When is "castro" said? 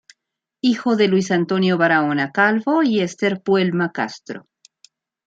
3.91-4.47